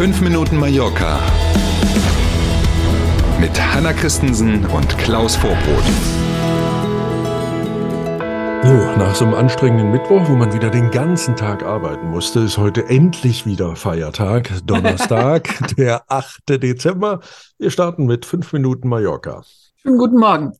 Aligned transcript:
5 0.00 0.22
Minuten 0.22 0.56
Mallorca 0.56 1.20
mit 3.38 3.50
Hanna 3.60 3.92
Christensen 3.92 4.64
und 4.64 4.96
Klaus 4.96 5.36
Vorbrot. 5.36 5.84
So, 8.64 8.98
nach 8.98 9.14
so 9.14 9.26
einem 9.26 9.34
anstrengenden 9.34 9.90
Mittwoch, 9.90 10.26
wo 10.26 10.36
man 10.36 10.54
wieder 10.54 10.70
den 10.70 10.90
ganzen 10.90 11.36
Tag 11.36 11.62
arbeiten 11.62 12.08
musste, 12.08 12.40
ist 12.40 12.56
heute 12.56 12.86
endlich 12.86 13.44
wieder 13.44 13.76
Feiertag, 13.76 14.50
Donnerstag, 14.64 15.50
der 15.76 16.10
8. 16.10 16.48
Dezember. 16.48 17.20
Wir 17.58 17.70
starten 17.70 18.06
mit 18.06 18.24
5 18.24 18.54
Minuten 18.54 18.88
Mallorca. 18.88 19.42
Schönen 19.82 19.98
guten 19.98 20.18
Morgen. 20.18 20.54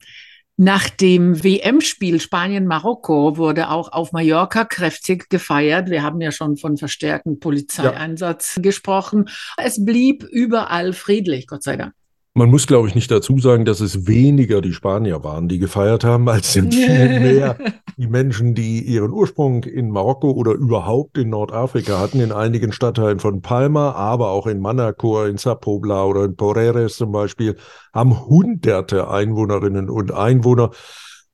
Nach 0.63 0.91
dem 0.91 1.43
WM-Spiel 1.43 2.21
Spanien-Marokko 2.21 3.39
wurde 3.39 3.71
auch 3.71 3.93
auf 3.93 4.13
Mallorca 4.13 4.67
kräftig 4.67 5.31
gefeiert. 5.31 5.89
Wir 5.89 6.03
haben 6.03 6.21
ja 6.21 6.32
schon 6.32 6.59
von 6.59 6.77
verstärkten 6.77 7.41
Polizeieinsatz 7.41 8.57
ja. 8.57 8.63
gesprochen. 8.63 9.31
Es 9.57 9.82
blieb 9.82 10.23
überall 10.23 10.93
friedlich, 10.93 11.46
Gott 11.46 11.63
sei 11.63 11.79
Dank. 11.79 11.95
Man 12.35 12.51
muss, 12.51 12.67
glaube 12.67 12.89
ich, 12.89 12.95
nicht 12.95 13.11
dazu 13.11 13.39
sagen, 13.39 13.65
dass 13.65 13.81
es 13.81 14.07
weniger 14.07 14.61
die 14.61 14.75
Spanier 14.75 15.25
waren, 15.25 15.49
die 15.49 15.59
gefeiert 15.59 16.04
haben, 16.04 16.29
als 16.29 16.53
sind 16.53 16.75
viel 16.75 17.09
mehr 17.21 17.57
die 18.00 18.07
Menschen, 18.07 18.54
die 18.54 18.81
ihren 18.81 19.11
Ursprung 19.11 19.64
in 19.64 19.90
Marokko 19.90 20.31
oder 20.31 20.53
überhaupt 20.53 21.18
in 21.18 21.29
Nordafrika 21.29 21.99
hatten, 21.99 22.21
in 22.21 22.32
einigen 22.32 22.73
Stadtteilen 22.73 23.18
von 23.18 23.43
Palma, 23.43 23.93
aber 23.93 24.31
auch 24.31 24.46
in 24.46 24.59
Manacor, 24.59 25.26
in 25.26 25.36
Sapobla 25.36 26.07
oder 26.07 26.25
in 26.25 26.35
Poreres 26.35 26.96
zum 26.96 27.13
Beispiel, 27.13 27.57
haben 27.93 28.26
hunderte 28.26 29.11
Einwohnerinnen 29.11 29.90
und 29.90 30.13
Einwohner 30.13 30.71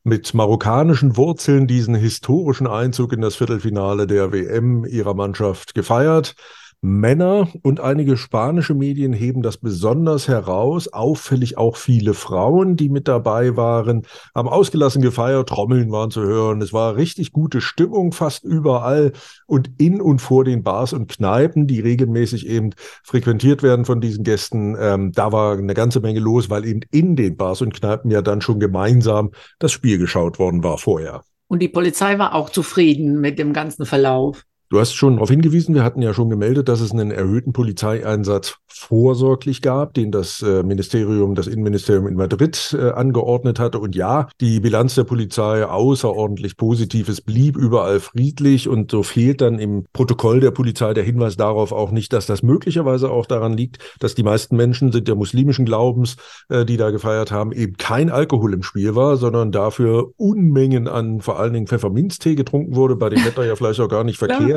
mit 0.02 0.34
marokkanischen 0.34 1.16
Wurzeln 1.16 1.68
diesen 1.68 1.94
historischen 1.94 2.66
Einzug 2.66 3.12
in 3.12 3.20
das 3.20 3.36
Viertelfinale 3.36 4.08
der 4.08 4.32
WM 4.32 4.84
ihrer 4.84 5.14
Mannschaft 5.14 5.72
gefeiert. 5.72 6.34
Männer 6.82 7.48
und 7.62 7.80
einige 7.80 8.16
spanische 8.16 8.74
Medien 8.74 9.12
heben 9.12 9.42
das 9.42 9.56
besonders 9.56 10.28
heraus. 10.28 10.92
Auffällig 10.92 11.58
auch 11.58 11.76
viele 11.76 12.14
Frauen, 12.14 12.76
die 12.76 12.88
mit 12.88 13.08
dabei 13.08 13.56
waren, 13.56 14.02
haben 14.34 14.48
ausgelassen 14.48 15.02
gefeiert, 15.02 15.48
Trommeln 15.48 15.90
waren 15.90 16.10
zu 16.10 16.22
hören. 16.22 16.62
Es 16.62 16.72
war 16.72 16.96
richtig 16.96 17.32
gute 17.32 17.60
Stimmung 17.60 18.12
fast 18.12 18.44
überall 18.44 19.12
und 19.46 19.70
in 19.78 20.00
und 20.00 20.20
vor 20.20 20.44
den 20.44 20.62
Bars 20.62 20.92
und 20.92 21.08
Kneipen, 21.08 21.66
die 21.66 21.80
regelmäßig 21.80 22.46
eben 22.46 22.70
frequentiert 23.02 23.62
werden 23.62 23.84
von 23.84 24.00
diesen 24.00 24.22
Gästen. 24.22 24.76
Ähm, 24.78 25.12
da 25.12 25.32
war 25.32 25.58
eine 25.58 25.74
ganze 25.74 26.00
Menge 26.00 26.20
los, 26.20 26.50
weil 26.50 26.64
eben 26.64 26.80
in 26.92 27.16
den 27.16 27.36
Bars 27.36 27.62
und 27.62 27.74
Kneipen 27.74 28.10
ja 28.10 28.22
dann 28.22 28.40
schon 28.40 28.60
gemeinsam 28.60 29.30
das 29.58 29.72
Spiel 29.72 29.98
geschaut 29.98 30.38
worden 30.38 30.62
war 30.62 30.78
vorher. 30.78 31.22
Und 31.48 31.60
die 31.60 31.68
Polizei 31.68 32.18
war 32.18 32.34
auch 32.34 32.50
zufrieden 32.50 33.20
mit 33.20 33.38
dem 33.38 33.52
ganzen 33.52 33.86
Verlauf. 33.86 34.44
Du 34.68 34.80
hast 34.80 34.94
schon 34.94 35.14
darauf 35.14 35.30
hingewiesen, 35.30 35.74
wir 35.76 35.84
hatten 35.84 36.02
ja 36.02 36.12
schon 36.12 36.28
gemeldet, 36.28 36.68
dass 36.68 36.80
es 36.80 36.90
einen 36.90 37.12
erhöhten 37.12 37.52
Polizeieinsatz 37.52 38.56
vorsorglich 38.66 39.62
gab, 39.62 39.94
den 39.94 40.10
das 40.10 40.42
äh, 40.42 40.62
Ministerium, 40.62 41.34
das 41.34 41.46
Innenministerium 41.46 42.06
in 42.08 42.14
Madrid 42.14 42.76
äh, 42.78 42.90
angeordnet 42.90 43.58
hatte. 43.58 43.78
Und 43.78 43.94
ja, 43.94 44.28
die 44.40 44.60
Bilanz 44.60 44.96
der 44.96 45.04
Polizei 45.04 45.64
außerordentlich 45.64 46.56
positiv. 46.56 47.08
Es 47.08 47.20
blieb 47.20 47.56
überall 47.56 48.00
friedlich 48.00 48.68
und 48.68 48.90
so 48.90 49.02
fehlt 49.02 49.40
dann 49.40 49.58
im 49.58 49.86
Protokoll 49.92 50.40
der 50.40 50.50
Polizei 50.50 50.94
der 50.94 51.04
Hinweis 51.04 51.36
darauf 51.36 51.72
auch 51.72 51.90
nicht, 51.92 52.12
dass 52.12 52.26
das 52.26 52.42
möglicherweise 52.42 53.10
auch 53.10 53.26
daran 53.26 53.52
liegt, 53.52 53.78
dass 54.00 54.14
die 54.14 54.24
meisten 54.24 54.56
Menschen 54.56 54.92
sind 54.92 55.08
der 55.08 55.14
muslimischen 55.14 55.64
Glaubens, 55.64 56.16
äh, 56.48 56.64
die 56.64 56.76
da 56.76 56.90
gefeiert 56.90 57.30
haben, 57.30 57.52
eben 57.52 57.76
kein 57.76 58.10
Alkohol 58.10 58.52
im 58.52 58.62
Spiel 58.64 58.94
war, 58.94 59.16
sondern 59.16 59.52
dafür 59.52 60.12
Unmengen 60.16 60.88
an 60.88 61.20
vor 61.20 61.38
allen 61.38 61.52
Dingen 61.52 61.66
Pfefferminztee 61.66 62.34
getrunken 62.34 62.74
wurde, 62.74 62.96
bei 62.96 63.08
dem 63.08 63.24
Wetter 63.24 63.44
ja 63.44 63.56
vielleicht 63.56 63.80
auch 63.80 63.88
gar 63.88 64.04
nicht 64.04 64.18
verkehrt. 64.18 64.48
Ja. 64.48 64.55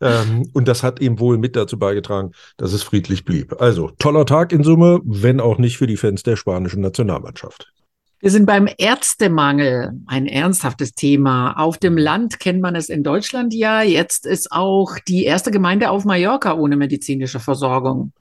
Ähm, 0.00 0.48
und 0.52 0.68
das 0.68 0.82
hat 0.82 1.00
eben 1.00 1.18
wohl 1.18 1.38
mit 1.38 1.56
dazu 1.56 1.78
beigetragen, 1.78 2.32
dass 2.56 2.72
es 2.72 2.82
friedlich 2.82 3.24
blieb. 3.24 3.60
Also 3.60 3.90
toller 3.98 4.26
Tag 4.26 4.52
in 4.52 4.62
Summe, 4.62 5.00
wenn 5.04 5.40
auch 5.40 5.58
nicht 5.58 5.78
für 5.78 5.86
die 5.86 5.96
Fans 5.96 6.22
der 6.22 6.36
spanischen 6.36 6.82
Nationalmannschaft. 6.82 7.72
Wir 8.20 8.30
sind 8.30 8.46
beim 8.46 8.68
Ärztemangel, 8.78 9.92
ein 10.06 10.26
ernsthaftes 10.26 10.94
Thema. 10.94 11.52
Auf 11.52 11.76
dem 11.76 11.98
Land 11.98 12.40
kennt 12.40 12.62
man 12.62 12.74
es 12.74 12.88
in 12.88 13.02
Deutschland 13.02 13.52
ja. 13.52 13.82
Jetzt 13.82 14.26
ist 14.26 14.52
auch 14.52 14.98
die 15.06 15.24
erste 15.24 15.50
Gemeinde 15.50 15.90
auf 15.90 16.04
Mallorca 16.04 16.54
ohne 16.54 16.76
medizinische 16.76 17.40
Versorgung. 17.40 18.12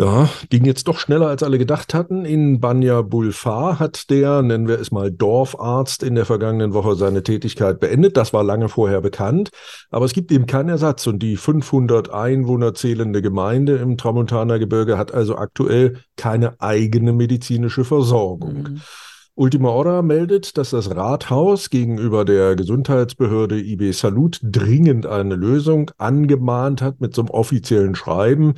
Ja, 0.00 0.28
ging 0.48 0.64
jetzt 0.64 0.86
doch 0.86 0.96
schneller, 0.96 1.26
als 1.26 1.42
alle 1.42 1.58
gedacht 1.58 1.92
hatten. 1.92 2.24
In 2.24 2.60
Banja 2.60 3.02
Bulfar 3.02 3.80
hat 3.80 4.10
der, 4.10 4.42
nennen 4.42 4.68
wir 4.68 4.78
es 4.78 4.92
mal 4.92 5.10
Dorfarzt, 5.10 6.04
in 6.04 6.14
der 6.14 6.24
vergangenen 6.24 6.72
Woche 6.72 6.94
seine 6.94 7.24
Tätigkeit 7.24 7.80
beendet. 7.80 8.16
Das 8.16 8.32
war 8.32 8.44
lange 8.44 8.68
vorher 8.68 9.00
bekannt. 9.00 9.50
Aber 9.90 10.04
es 10.04 10.12
gibt 10.12 10.30
eben 10.30 10.46
keinen 10.46 10.68
Ersatz. 10.68 11.08
Und 11.08 11.18
die 11.18 11.36
500 11.36 12.10
Einwohner 12.10 12.74
zählende 12.74 13.22
Gemeinde 13.22 13.78
im 13.78 13.96
Tramontaner 13.96 14.60
Gebirge 14.60 14.96
hat 14.98 15.12
also 15.12 15.34
aktuell 15.34 15.96
keine 16.16 16.60
eigene 16.60 17.12
medizinische 17.12 17.84
Versorgung. 17.84 18.54
Mhm. 18.54 18.80
Ultima 19.34 19.70
Hora 19.70 20.02
meldet, 20.02 20.58
dass 20.58 20.70
das 20.70 20.94
Rathaus 20.94 21.70
gegenüber 21.70 22.24
der 22.24 22.54
Gesundheitsbehörde 22.54 23.58
IB 23.58 23.90
Salut 23.90 24.38
dringend 24.42 25.06
eine 25.06 25.34
Lösung 25.34 25.90
angemahnt 25.98 26.82
hat 26.82 27.00
mit 27.00 27.16
so 27.16 27.22
einem 27.22 27.30
offiziellen 27.30 27.96
Schreiben 27.96 28.54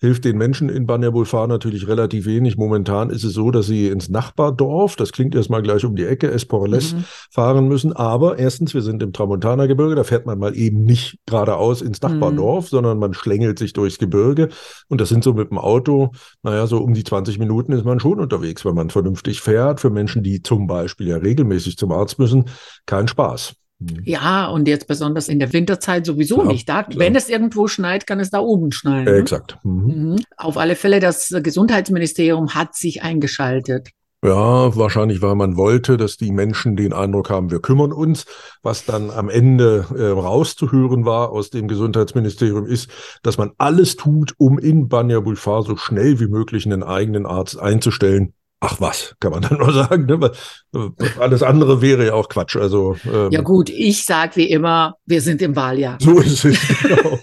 hilft 0.00 0.24
den 0.24 0.38
Menschen 0.38 0.68
in 0.68 0.86
Banja 0.86 1.10
natürlich 1.46 1.86
relativ 1.86 2.26
wenig. 2.26 2.56
Momentan 2.56 3.10
ist 3.10 3.22
es 3.22 3.34
so, 3.34 3.50
dass 3.50 3.66
sie 3.66 3.88
ins 3.88 4.08
Nachbardorf, 4.08 4.96
das 4.96 5.12
klingt 5.12 5.34
erstmal 5.34 5.62
gleich 5.62 5.84
um 5.84 5.94
die 5.94 6.04
Ecke, 6.04 6.30
Esporles, 6.30 6.94
mhm. 6.94 7.04
fahren 7.30 7.68
müssen. 7.68 7.92
Aber 7.92 8.38
erstens, 8.38 8.72
wir 8.72 8.82
sind 8.82 9.02
im 9.02 9.12
Tramontana-Gebirge, 9.12 9.94
da 9.94 10.04
fährt 10.04 10.26
man 10.26 10.38
mal 10.38 10.56
eben 10.56 10.84
nicht 10.84 11.18
geradeaus 11.26 11.82
ins 11.82 12.00
Nachbardorf, 12.00 12.64
mhm. 12.64 12.68
sondern 12.68 12.98
man 12.98 13.12
schlängelt 13.12 13.58
sich 13.58 13.74
durchs 13.74 13.98
Gebirge. 13.98 14.48
Und 14.88 15.00
das 15.00 15.10
sind 15.10 15.22
so 15.22 15.34
mit 15.34 15.50
dem 15.50 15.58
Auto, 15.58 16.12
naja, 16.42 16.66
so 16.66 16.78
um 16.78 16.94
die 16.94 17.04
20 17.04 17.38
Minuten 17.38 17.72
ist 17.72 17.84
man 17.84 18.00
schon 18.00 18.20
unterwegs, 18.20 18.64
wenn 18.64 18.74
man 18.74 18.90
vernünftig 18.90 19.40
fährt. 19.42 19.80
Für 19.80 19.90
Menschen, 19.90 20.22
die 20.22 20.42
zum 20.42 20.66
Beispiel 20.66 21.08
ja 21.08 21.16
regelmäßig 21.16 21.76
zum 21.76 21.92
Arzt 21.92 22.18
müssen, 22.18 22.46
kein 22.86 23.06
Spaß. 23.06 23.54
Mhm. 23.80 24.02
Ja, 24.04 24.46
und 24.46 24.68
jetzt 24.68 24.86
besonders 24.86 25.28
in 25.28 25.38
der 25.38 25.52
Winterzeit 25.52 26.06
sowieso 26.06 26.36
klar, 26.36 26.52
nicht. 26.52 26.68
Da, 26.68 26.82
klar. 26.82 26.98
Wenn 26.98 27.16
es 27.16 27.28
irgendwo 27.28 27.66
schneit, 27.66 28.06
kann 28.06 28.20
es 28.20 28.30
da 28.30 28.40
oben 28.40 28.72
schneien. 28.72 29.06
Äh, 29.06 29.18
exakt. 29.18 29.58
Mhm. 29.64 29.86
Mhm. 29.86 30.16
Auf 30.36 30.58
alle 30.58 30.76
Fälle, 30.76 31.00
das 31.00 31.34
Gesundheitsministerium 31.42 32.54
hat 32.54 32.74
sich 32.76 33.02
eingeschaltet. 33.02 33.90
Ja, 34.22 34.76
wahrscheinlich, 34.76 35.22
weil 35.22 35.34
man 35.34 35.56
wollte, 35.56 35.96
dass 35.96 36.18
die 36.18 36.30
Menschen 36.30 36.76
den 36.76 36.92
Eindruck 36.92 37.30
haben, 37.30 37.50
wir 37.50 37.60
kümmern 37.60 37.90
uns. 37.90 38.26
Was 38.62 38.84
dann 38.84 39.10
am 39.10 39.30
Ende 39.30 39.86
äh, 39.96 40.08
rauszuhören 40.08 41.06
war 41.06 41.30
aus 41.30 41.48
dem 41.48 41.68
Gesundheitsministerium 41.68 42.66
ist, 42.66 42.90
dass 43.22 43.38
man 43.38 43.52
alles 43.56 43.96
tut, 43.96 44.34
um 44.36 44.58
in 44.58 44.88
Banja 44.88 45.20
Bulfar 45.20 45.62
so 45.62 45.74
schnell 45.76 46.20
wie 46.20 46.26
möglich 46.26 46.66
einen 46.66 46.82
eigenen 46.82 47.24
Arzt 47.24 47.58
einzustellen. 47.58 48.34
Ach 48.60 48.78
was, 48.78 49.14
kann 49.20 49.32
man 49.32 49.42
dann 49.48 49.58
nur 49.58 49.72
sagen. 49.72 50.06
Ne? 50.06 50.32
Äh, 50.74 51.18
alles 51.18 51.42
andere 51.42 51.80
wäre 51.80 52.06
ja 52.06 52.14
auch 52.14 52.28
Quatsch. 52.28 52.56
Also, 52.56 52.96
ähm, 53.10 53.30
ja 53.30 53.40
gut, 53.40 53.70
ich 53.70 54.04
sage 54.04 54.36
wie 54.36 54.50
immer, 54.50 54.96
wir 55.06 55.22
sind 55.22 55.42
im 55.42 55.56
Wahljahr. 55.56 55.98
So 56.00 56.20
ist 56.20 56.44
es, 56.44 56.58
genau. 56.82 57.18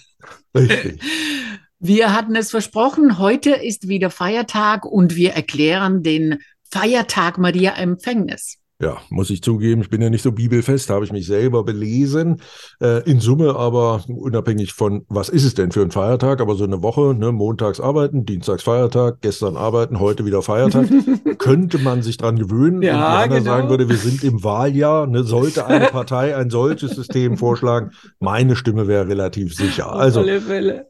Richtig. 0.56 1.02
Wir 1.80 2.16
hatten 2.16 2.36
es 2.36 2.50
versprochen, 2.50 3.20
heute 3.20 3.52
ist 3.52 3.88
wieder 3.88 4.10
Feiertag 4.10 4.84
und 4.84 5.16
wir 5.16 5.34
erklären 5.34 6.02
den 6.02 6.40
Feiertag 6.64 7.38
Maria 7.38 7.74
Empfängnis. 7.76 8.58
Ja, 8.80 8.98
muss 9.10 9.32
ich 9.32 9.42
zugeben, 9.42 9.82
ich 9.82 9.90
bin 9.90 10.04
ja 10.04 10.12
nicht 10.12 10.22
so 10.22 10.32
bibelfest, 10.32 10.92
habe 10.92 11.04
ich 11.04 11.12
mich 11.12 11.26
selber 11.26 11.64
belesen. 11.64 12.42
Äh, 12.80 13.10
in 13.10 13.20
Summe 13.20 13.56
aber 13.56 14.04
unabhängig 14.08 14.74
von, 14.74 15.04
was 15.10 15.30
ist 15.30 15.46
es 15.46 15.56
denn 15.56 15.72
für 15.72 15.82
ein 15.82 15.90
Feiertag, 15.90 16.42
aber 16.42 16.54
so 16.54 16.64
eine 16.64 16.84
Woche, 16.84 17.16
ne, 17.16 17.32
montags 17.32 17.80
arbeiten, 17.80 18.26
dienstags 18.26 18.62
Feiertag, 18.62 19.22
gestern 19.22 19.58
arbeiten, 19.58 20.00
heute 20.00 20.26
wieder 20.26 20.44
Feiertag, 20.44 20.88
könnte 21.40 21.80
man 21.80 22.04
sich 22.04 22.18
dran 22.18 22.38
gewöhnen. 22.38 22.84
Ja, 22.84 23.24
und 23.24 23.30
genau. 23.30 23.44
sagen 23.46 23.70
würde, 23.70 23.90
wir 23.90 23.98
sind 23.98 24.24
im 24.24 24.44
Wahljahr, 24.44 25.08
ne, 25.08 25.24
sollte 25.24 25.66
eine 25.66 25.86
Partei 25.92 26.36
ein 26.36 26.52
solches 26.52 26.92
System 26.92 27.38
vorschlagen, 27.38 27.94
meine 28.20 28.56
Stimme 28.56 28.88
wäre 28.88 29.08
relativ 29.08 29.56
sicher. 29.56 29.92
Also 29.92 30.24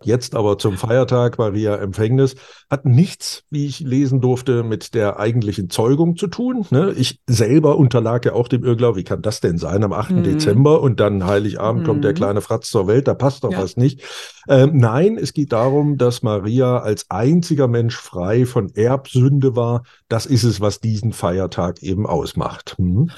jetzt 0.03 0.35
aber 0.35 0.57
zum 0.57 0.75
Feiertag 0.75 1.37
Maria 1.37 1.77
Empfängnis 1.77 2.35
hat 2.69 2.83
nichts, 2.83 3.43
wie 3.49 3.65
ich 3.65 3.79
lesen 3.79 4.19
durfte, 4.19 4.63
mit 4.63 4.93
der 4.93 5.19
eigentlichen 5.19 5.69
Zeugung 5.69 6.17
zu 6.17 6.27
tun. 6.27 6.65
Ne? 6.69 6.93
Ich 6.97 7.21
selber 7.27 7.76
unterlag 7.77 8.25
ja 8.25 8.33
auch 8.33 8.47
dem 8.47 8.63
Irrglaube, 8.63 8.99
wie 8.99 9.03
kann 9.03 9.21
das 9.21 9.39
denn 9.39 9.57
sein 9.57 9.83
am 9.83 9.93
8. 9.93 10.11
Mhm. 10.11 10.23
Dezember 10.23 10.81
und 10.81 10.99
dann 10.99 11.25
Heiligabend 11.25 11.83
mhm. 11.83 11.87
kommt 11.87 12.03
der 12.03 12.11
mhm. 12.11 12.15
kleine 12.15 12.41
Fratz 12.41 12.69
zur 12.69 12.87
Welt, 12.87 13.07
da 13.07 13.13
passt 13.13 13.43
doch 13.43 13.51
ja. 13.51 13.61
was 13.61 13.77
nicht. 13.77 14.01
Ähm, 14.49 14.71
nein, 14.73 15.17
es 15.17 15.33
geht 15.33 15.51
darum, 15.51 15.97
dass 15.97 16.23
Maria 16.23 16.79
als 16.79 17.09
einziger 17.09 17.67
Mensch 17.67 17.95
frei 17.95 18.45
von 18.45 18.69
Erbsünde 18.75 19.55
war. 19.55 19.83
Das 20.09 20.25
ist 20.25 20.43
es, 20.43 20.59
was 20.61 20.79
diesen 20.79 21.13
Feiertag 21.13 21.81
eben 21.83 22.05
ausmacht. 22.05 22.75
Mhm. 22.77 23.11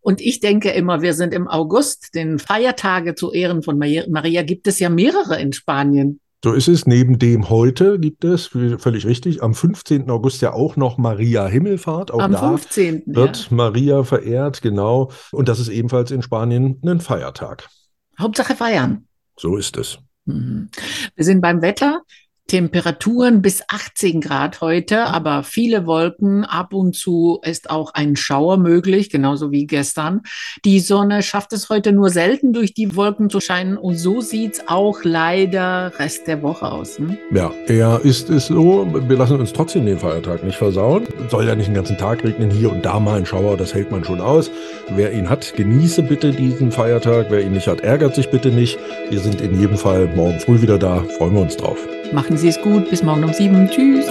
Und 0.00 0.20
ich 0.20 0.38
denke 0.38 0.70
immer, 0.70 1.02
wir 1.02 1.14
sind 1.14 1.34
im 1.34 1.48
August, 1.48 2.14
den 2.14 2.38
Feiertage 2.38 3.16
zu 3.16 3.32
Ehren 3.32 3.64
von 3.64 3.76
Maria 3.76 4.42
gibt 4.42 4.68
es 4.68 4.78
ja 4.78 4.88
mehrere 4.88 5.40
in 5.40 5.52
Spanien. 5.52 6.20
So 6.46 6.52
ist 6.52 6.68
es. 6.68 6.86
Neben 6.86 7.18
dem 7.18 7.50
heute 7.50 7.98
gibt 7.98 8.22
es, 8.22 8.46
völlig 8.46 9.04
richtig, 9.04 9.42
am 9.42 9.52
15. 9.52 10.08
August 10.08 10.42
ja 10.42 10.52
auch 10.52 10.76
noch 10.76 10.96
Maria 10.96 11.44
Himmelfahrt. 11.48 12.12
Auch 12.12 12.20
am 12.20 12.30
da 12.30 12.50
15. 12.50 13.02
wird 13.04 13.36
ja. 13.36 13.56
Maria 13.56 14.04
verehrt, 14.04 14.62
genau. 14.62 15.10
Und 15.32 15.48
das 15.48 15.58
ist 15.58 15.66
ebenfalls 15.66 16.12
in 16.12 16.22
Spanien 16.22 16.80
ein 16.84 17.00
Feiertag. 17.00 17.68
Hauptsache 18.16 18.54
feiern. 18.54 19.08
So 19.36 19.56
ist 19.56 19.76
es. 19.76 19.98
Mhm. 20.26 20.68
Wir 21.16 21.24
sind 21.24 21.40
beim 21.40 21.62
Wetter. 21.62 22.02
Temperaturen 22.46 23.42
bis 23.42 23.62
18 23.66 24.20
Grad 24.20 24.60
heute, 24.60 25.06
aber 25.06 25.42
viele 25.42 25.84
Wolken. 25.86 26.44
Ab 26.44 26.72
und 26.74 26.94
zu 26.94 27.40
ist 27.42 27.70
auch 27.70 27.92
ein 27.94 28.14
Schauer 28.14 28.56
möglich, 28.56 29.10
genauso 29.10 29.50
wie 29.50 29.66
gestern. 29.66 30.22
Die 30.64 30.78
Sonne 30.78 31.22
schafft 31.24 31.52
es 31.52 31.68
heute 31.70 31.90
nur 31.90 32.08
selten 32.08 32.52
durch 32.52 32.72
die 32.72 32.94
Wolken 32.94 33.30
zu 33.30 33.40
scheinen 33.40 33.76
und 33.76 33.96
so 33.96 34.20
sieht's 34.20 34.62
auch 34.68 35.02
leider 35.02 35.92
Rest 35.98 36.28
der 36.28 36.42
Woche 36.42 36.70
aus. 36.70 36.98
Hm? 36.98 37.18
Ja, 37.32 37.50
er 37.66 38.00
ist 38.04 38.30
es 38.30 38.46
so. 38.46 38.86
Wir 39.08 39.16
lassen 39.16 39.40
uns 39.40 39.52
trotzdem 39.52 39.84
den 39.84 39.98
Feiertag 39.98 40.44
nicht 40.44 40.56
versauen. 40.56 41.04
Soll 41.28 41.48
ja 41.48 41.56
nicht 41.56 41.66
den 41.66 41.74
ganzen 41.74 41.98
Tag 41.98 42.22
regnen, 42.22 42.50
hier 42.50 42.70
und 42.70 42.84
da 42.84 43.00
mal 43.00 43.18
ein 43.18 43.26
Schauer, 43.26 43.56
das 43.56 43.74
hält 43.74 43.90
man 43.90 44.04
schon 44.04 44.20
aus. 44.20 44.52
Wer 44.90 45.12
ihn 45.12 45.28
hat, 45.28 45.54
genieße 45.56 46.04
bitte 46.04 46.30
diesen 46.30 46.70
Feiertag. 46.70 47.26
Wer 47.28 47.42
ihn 47.42 47.52
nicht 47.52 47.66
hat, 47.66 47.80
ärgert 47.80 48.14
sich 48.14 48.30
bitte 48.30 48.50
nicht. 48.50 48.78
Wir 49.10 49.18
sind 49.18 49.40
in 49.40 49.58
jedem 49.58 49.76
Fall 49.76 50.06
morgen 50.14 50.38
früh 50.38 50.62
wieder 50.62 50.78
da. 50.78 51.02
Freuen 51.18 51.34
wir 51.34 51.42
uns 51.42 51.56
drauf. 51.56 51.78
Machen 52.12 52.36
Sie 52.36 52.48
es 52.48 52.60
gut. 52.60 52.90
Bis 52.90 53.02
morgen 53.02 53.24
um 53.24 53.32
sieben. 53.32 53.68
Tschüss. 53.68 54.06